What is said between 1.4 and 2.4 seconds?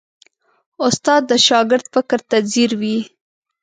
شاګرد فکر ته